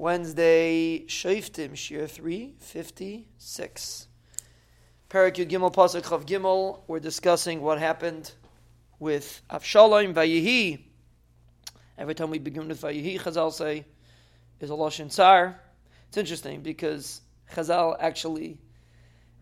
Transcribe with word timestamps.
Wednesday, 0.00 1.04
Shaftim, 1.08 1.76
Shir 1.76 2.06
356. 2.06 4.06
Parak 5.10 5.34
Gimel 5.34 5.74
Pasuk 5.74 6.02
Chav 6.02 6.24
Gimel. 6.24 6.82
We're 6.86 7.00
discussing 7.00 7.60
what 7.60 7.80
happened 7.80 8.30
with 9.00 9.42
Avshalom 9.50 10.14
Vayihi. 10.14 10.84
Every 11.98 12.14
time 12.14 12.30
we 12.30 12.38
begin 12.38 12.68
with 12.68 12.80
Vayihi, 12.80 13.20
Chazal 13.20 13.52
say, 13.52 13.86
is 14.60 14.70
a 14.70 14.74
Lashon 14.74 15.10
Tsar. 15.10 15.60
It's 16.06 16.16
interesting 16.16 16.60
because 16.60 17.22
Chazal 17.52 17.96
actually, 17.98 18.56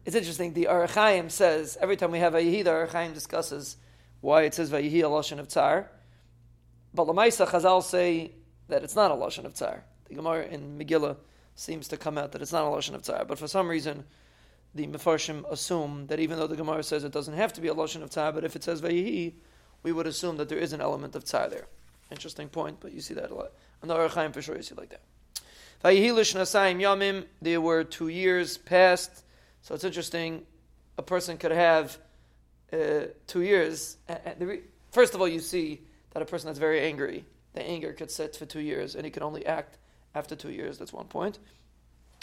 it's 0.07 0.17
interesting, 0.17 0.55
the 0.55 0.69
Ohr 0.69 0.87
HaChaim 0.87 1.31
says, 1.31 1.77
every 1.83 1.99
time 1.99 2.13
we 2.13 2.21
have 2.21 2.33
Vayihi, 2.33 2.65
the 2.65 2.71
Ohr 2.71 2.87
HaChaim 2.87 3.13
discusses 3.13 3.77
why 4.23 4.45
it 4.45 4.55
says 4.55 4.71
Vayihi 4.71 5.01
a 5.01 5.03
Lashon 5.03 5.39
of 5.39 5.49
Tsar. 5.49 5.91
But 6.95 7.09
Lamaisa, 7.09 7.47
Chazal 7.47 7.83
say 7.83 8.33
that 8.69 8.83
it's 8.83 8.97
not 8.97 9.11
a 9.11 9.15
Lashon 9.15 9.45
of 9.45 9.53
Tsar. 9.53 9.85
The 10.09 10.15
Gemara 10.15 10.47
in 10.47 10.79
Megillah 10.79 11.17
seems 11.55 11.89
to 11.89 11.97
come 11.97 12.19
out 12.19 12.33
that 12.33 12.43
it's 12.43 12.53
not 12.53 12.65
a 12.65 12.67
lashon 12.67 12.95
of 12.95 13.03
tzar, 13.03 13.27
but 13.27 13.39
for 13.39 13.49
some 13.49 13.69
reason, 13.69 14.05
the 14.75 14.87
Mefarshim 14.87 15.51
assume 15.51 16.07
that 16.09 16.21
even 16.21 16.39
though 16.39 16.47
the 16.47 16.57
Gemara 16.57 16.83
says 16.83 17.03
it 17.03 17.13
doesn't 17.13 17.35
have 17.35 17.53
to 17.55 17.61
be 17.61 17.69
a 17.69 17.75
lashon 17.75 18.03
of 18.03 18.11
tzar, 18.11 18.33
but 18.33 18.45
if 18.45 18.55
it 18.55 18.63
says 18.63 18.83
vayihi, 18.83 19.35
we 19.83 19.93
would 19.93 20.07
assume 20.07 20.37
that 20.37 20.49
there 20.49 20.59
is 20.59 20.73
an 20.73 20.81
element 20.81 21.17
of 21.17 21.25
tzar 21.25 21.49
there. 21.49 21.67
Interesting 22.11 22.49
point, 22.49 22.79
but 22.81 22.93
you 22.93 23.01
see 23.01 23.15
that 23.15 23.31
a 23.31 23.35
lot. 23.35 23.53
On 23.83 23.89
the 23.89 23.95
Ohr 23.95 24.09
HaChaim 24.09 24.33
for 24.33 24.43
sure 24.43 24.57
you 24.57 24.63
see 24.63 24.75
like 24.75 24.91
that. 24.91 25.03
Vayihi 25.85 26.15
l'shnasayim 26.15 26.81
yamim. 26.81 27.25
There 27.43 27.61
were 27.61 27.85
two 27.85 28.09
years 28.09 28.59
past, 28.59 29.25
so 29.63 29.75
it's 29.75 29.85
interesting. 29.85 30.47
A 30.99 31.03
person 31.03 31.37
could 31.37 31.53
have 31.53 31.99
uh, 32.73 33.07
two 33.27 33.43
years. 33.43 33.97
First 34.91 35.15
of 35.15 35.21
all, 35.21 35.29
you 35.29 35.41
see 35.41 35.83
that 36.13 36.23
a 36.23 36.27
person 36.27 36.47
that's 36.47 36.59
very 36.59 36.81
angry, 36.81 37.25
the 37.53 37.63
anger 37.63 37.93
could 37.93 38.11
sit 38.11 38.37
for 38.37 38.47
two 38.47 38.61
years, 38.61 38.95
and 38.95 39.05
he 39.05 39.11
can 39.11 39.23
only 39.23 39.45
act 39.45 39.79
after 40.17 40.35
two 40.35 40.51
years. 40.51 40.79
That's 40.79 40.93
one 40.93 41.07
point. 41.07 41.39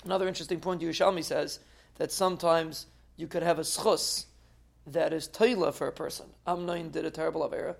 Another 0.04 0.28
interesting 0.28 0.60
point, 0.60 0.82
Yerushalmi 0.82 1.24
says 1.24 1.60
that 1.96 2.12
sometimes 2.12 2.88
you 3.16 3.28
could 3.28 3.44
have 3.44 3.60
a 3.60 3.62
zchus 3.62 4.26
that 4.88 5.14
is 5.14 5.30
toila 5.30 5.74
for 5.74 5.88
a 5.88 5.92
person. 5.92 6.26
Amnon 6.46 6.90
did 6.90 7.06
a 7.06 7.12
terrible 7.12 7.48
avera. 7.48 7.76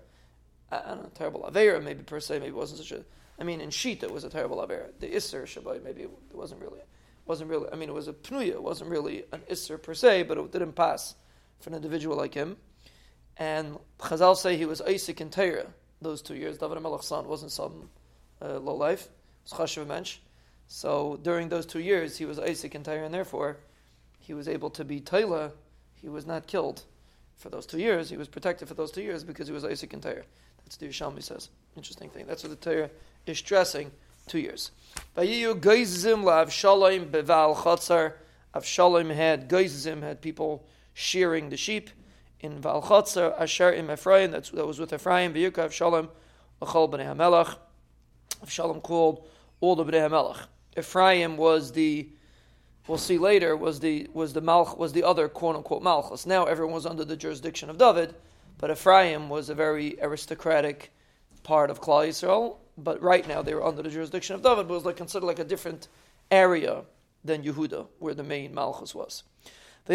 I 0.70 0.78
don't 0.88 1.02
know, 1.02 1.10
terrible 1.14 1.48
avera 1.50 1.82
maybe 1.82 2.02
per 2.02 2.20
se, 2.20 2.38
maybe 2.38 2.52
wasn't 2.52 2.78
such 2.78 2.92
a. 2.92 3.04
I 3.38 3.44
mean, 3.44 3.60
in 3.60 3.70
Shita 3.70 4.04
it 4.04 4.12
was 4.12 4.24
a 4.24 4.30
terrible 4.30 4.58
avera. 4.58 4.88
The 5.00 5.08
Isser 5.08 5.42
Shabbat 5.42 5.82
maybe 5.82 6.02
it 6.02 6.10
wasn't 6.32 6.62
really, 6.62 6.80
wasn't 7.26 7.50
really. 7.50 7.68
I 7.72 7.76
mean, 7.76 7.88
it 7.88 7.94
was 7.94 8.08
a 8.08 8.12
pnuya. 8.12 8.48
It 8.48 8.62
wasn't 8.62 8.90
really 8.90 9.24
an 9.32 9.40
Isser 9.50 9.82
per 9.82 9.92
se, 9.92 10.22
but 10.22 10.38
it 10.38 10.52
didn't 10.52 10.72
pass 10.72 11.14
for 11.60 11.70
an 11.70 11.76
individual 11.76 12.16
like 12.16 12.32
him. 12.32 12.56
And 13.36 13.78
Chazal 13.98 14.36
say 14.36 14.56
he 14.56 14.64
was 14.64 14.80
Isaac 14.80 15.20
and 15.20 15.32
Torah 15.32 15.66
those 16.00 16.22
two 16.22 16.36
years. 16.36 16.58
David 16.58 16.78
Melech's 16.78 17.06
son 17.06 17.26
wasn't 17.26 17.50
some 17.50 17.90
uh, 18.40 18.58
low 18.60 18.76
life 18.76 19.08
So 20.66 21.18
during 21.22 21.48
those 21.48 21.66
two 21.66 21.80
years, 21.80 22.16
he 22.16 22.24
was 22.24 22.38
Isaac 22.38 22.74
and 22.74 22.84
Torah, 22.84 23.04
and 23.04 23.14
therefore 23.14 23.58
he 24.18 24.34
was 24.34 24.48
able 24.48 24.70
to 24.70 24.84
be 24.84 25.00
Taila. 25.00 25.52
He 25.94 26.08
was 26.08 26.26
not 26.26 26.46
killed 26.46 26.82
for 27.36 27.48
those 27.50 27.66
two 27.66 27.78
years. 27.78 28.10
He 28.10 28.16
was 28.16 28.28
protected 28.28 28.68
for 28.68 28.74
those 28.74 28.90
two 28.90 29.02
years 29.02 29.24
because 29.24 29.46
he 29.46 29.52
was 29.52 29.64
Isaac 29.64 29.92
and 29.92 30.02
Torah. 30.02 30.24
That's 30.64 30.76
the 30.76 30.86
Yerushalmi 30.86 31.22
says. 31.22 31.50
Interesting 31.76 32.08
thing. 32.10 32.26
That's 32.26 32.42
what 32.42 32.50
the 32.50 32.70
Torah 32.70 32.90
is 33.26 33.38
stressing. 33.38 33.90
Two 34.26 34.38
years. 34.38 34.70
La'avshalom 35.16 37.10
b'Baal 37.10 37.54
Chatzor. 37.56 38.14
Avshalom 38.54 39.14
had 39.14 39.50
geizim 39.50 40.00
had 40.02 40.22
people 40.22 40.64
shearing 40.94 41.50
the 41.50 41.58
sheep 41.58 41.90
in 42.40 42.58
Val. 42.60 42.82
Asher 43.38 43.74
im 43.74 43.90
Ephraim. 43.90 44.30
That's 44.30 44.48
that 44.50 44.66
was 44.66 44.78
with 44.78 44.94
Ephraim. 44.94 45.34
Vayuka 45.34 45.66
Avshalom. 45.66 46.08
Achol 46.62 46.90
b'nei 46.90 47.04
Hamelach. 47.14 47.56
Avshalom 48.42 48.82
called 48.82 49.26
all 49.60 49.76
the 49.76 49.84
Bnei 49.84 50.08
HaMelech. 50.08 50.46
Ephraim 50.76 51.36
was 51.36 51.72
the, 51.72 52.08
we'll 52.86 52.98
see 52.98 53.18
later, 53.18 53.56
was 53.56 53.80
the 53.80 54.08
was 54.12 54.32
the 54.32 54.42
Malch 54.42 54.76
was 54.76 54.92
the 54.92 55.04
other 55.04 55.28
quote 55.28 55.56
unquote 55.56 55.82
Malchus. 55.82 56.26
Now 56.26 56.44
everyone 56.44 56.74
was 56.74 56.86
under 56.86 57.04
the 57.04 57.16
jurisdiction 57.16 57.70
of 57.70 57.78
David, 57.78 58.14
but 58.58 58.70
Ephraim 58.70 59.28
was 59.28 59.48
a 59.48 59.54
very 59.54 59.96
aristocratic 60.02 60.92
part 61.42 61.70
of 61.70 61.80
Klal 61.80 62.08
Yisrael. 62.08 62.56
But 62.76 63.00
right 63.00 63.26
now 63.28 63.40
they 63.40 63.54
were 63.54 63.64
under 63.64 63.82
the 63.82 63.90
jurisdiction 63.90 64.34
of 64.34 64.42
David, 64.42 64.66
but 64.66 64.74
was 64.74 64.84
like 64.84 64.96
considered 64.96 65.26
like 65.26 65.38
a 65.38 65.44
different 65.44 65.86
area 66.30 66.82
than 67.24 67.44
Yehuda, 67.44 67.86
where 68.00 68.14
the 68.14 68.24
main 68.24 68.52
Malchus 68.52 68.94
was. 68.94 69.22
So 69.86 69.94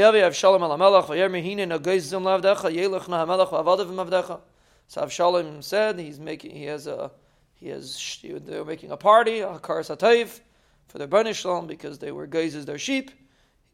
Avshalom 5.01 5.63
said 5.63 5.99
he's 5.99 6.19
making 6.19 6.51
he 6.55 6.63
has 6.65 6.87
a 6.87 7.11
he 7.59 7.69
has 7.69 8.19
they 8.23 8.57
were 8.57 8.65
making 8.65 8.91
a 8.91 8.97
party, 8.97 9.41
a 9.41 9.59
kar 9.59 9.81
satayv, 9.81 10.39
for 10.87 10.97
their 10.97 11.07
banishlam 11.07 11.67
because 11.67 11.99
they 11.99 12.11
were 12.11 12.25
gazes 12.25 12.65
their 12.65 12.79
sheep. 12.79 13.11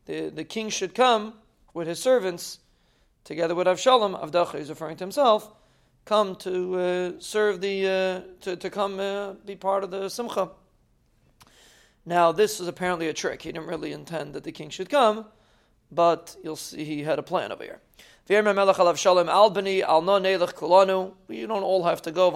The 0.05 0.29
the 0.29 0.43
king 0.43 0.69
should 0.69 0.95
come 0.95 1.35
with 1.73 1.87
his 1.87 2.01
servants, 2.01 2.59
together 3.23 3.53
with 3.53 3.67
Avshalom. 3.67 4.19
Avdacha 4.19 4.55
is 4.55 4.69
referring 4.69 4.97
to 4.97 5.03
himself, 5.03 5.53
come 6.03 6.35
to 6.37 6.79
uh, 6.79 7.11
serve 7.19 7.61
the 7.61 7.87
uh, 7.87 8.21
to 8.41 8.55
to 8.55 8.69
come 8.71 8.99
uh, 8.99 9.33
be 9.45 9.55
part 9.55 9.83
of 9.83 9.91
the 9.91 10.09
simcha. 10.09 10.49
Now 12.05 12.31
this 12.31 12.57
was 12.59 12.67
apparently 12.67 13.07
a 13.07 13.13
trick. 13.13 13.43
He 13.43 13.51
didn't 13.51 13.67
really 13.67 13.91
intend 13.91 14.33
that 14.33 14.43
the 14.43 14.51
king 14.51 14.71
should 14.71 14.89
come, 14.89 15.27
but 15.91 16.35
you'll 16.43 16.55
see 16.55 16.85
he 16.85 17.03
had 17.03 17.19
a 17.19 17.23
plan 17.23 17.51
over 17.51 17.63
here. 17.63 17.81
We 18.27 18.35
don't 18.35 18.47
all 21.63 21.83
have 21.83 22.01
to 22.01 22.11
go 22.11 22.31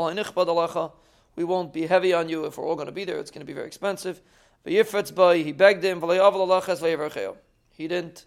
we 1.36 1.44
won't 1.44 1.74
be 1.74 1.88
heavy 1.88 2.14
on 2.14 2.30
you 2.30 2.46
if 2.46 2.58
we're 2.58 2.66
all 2.66 2.76
going 2.76 2.88
to 2.88 2.92
be 2.92 3.06
there. 3.06 3.18
It's 3.18 3.32
going 3.32 3.42
to 3.42 3.46
be 3.46 3.54
very 3.54 3.68
expensive. 3.68 4.22
He 4.66 4.82
begged 4.82 5.84
him. 5.84 6.02
He 7.72 7.88
didn't. 7.88 8.26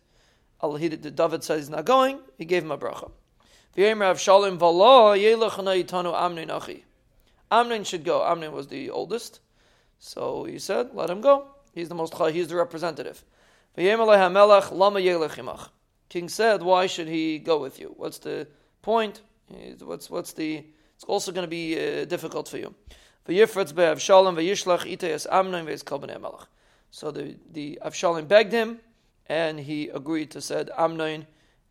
He 0.78 0.88
did, 0.88 1.16
David 1.16 1.44
said 1.44 1.58
he's 1.58 1.68
not 1.68 1.84
going. 1.84 2.20
He 2.38 2.44
gave 2.44 2.62
him 2.62 2.70
a 2.70 2.78
bracha. 2.78 3.10
Amnon 7.50 7.84
should 7.84 8.04
go. 8.04 8.24
Amnon 8.24 8.52
was 8.52 8.68
the 8.68 8.90
oldest, 8.90 9.40
so 9.98 10.44
he 10.44 10.58
said, 10.58 10.94
"Let 10.94 11.10
him 11.10 11.20
go. 11.20 11.48
He's 11.74 11.88
the 11.88 11.94
most. 11.94 12.16
He's 12.16 12.48
the 12.48 12.56
representative." 12.56 13.24
King 13.76 14.08
said, 16.28 16.62
"Why 16.62 16.86
should 16.86 17.08
he 17.08 17.38
go 17.38 17.58
with 17.58 17.80
you? 17.80 17.94
What's 17.96 18.18
the 18.18 18.46
point? 18.82 19.22
What's 19.80 20.10
what's 20.10 20.32
the? 20.32 20.64
It's 21.02 21.08
also 21.08 21.32
going 21.32 21.42
to 21.42 21.48
be 21.50 21.74
uh, 21.74 22.04
difficult 22.04 22.46
for 22.46 22.58
you." 22.58 22.72
So 23.24 23.32
the 27.10 27.36
the 27.52 27.78
Avshalom 27.84 28.28
begged 28.28 28.52
him, 28.52 28.78
and 29.26 29.58
he 29.58 29.88
agreed 29.88 30.30
to 30.30 30.40
said 30.40 30.70
Amnon 30.78 31.26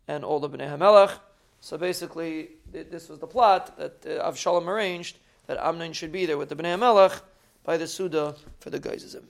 and 0.06 0.22
all 0.22 0.38
the 0.38 0.50
Bnei 0.50 0.68
Hamelach. 0.68 1.18
So 1.60 1.78
basically, 1.78 2.50
this 2.70 3.08
was 3.08 3.20
the 3.20 3.26
plot 3.26 3.78
that 3.78 4.04
uh, 4.04 4.30
Avshalom 4.30 4.66
arranged 4.66 5.16
that 5.46 5.56
Amnon 5.56 5.94
should 5.94 6.12
be 6.12 6.26
there 6.26 6.36
with 6.36 6.50
the 6.50 6.56
Bnei 6.56 6.76
Hamelach 6.76 7.22
by 7.64 7.78
the 7.78 7.86
Suda 7.86 8.36
for 8.60 8.68
the 8.68 8.80
Geizim. 8.80 9.24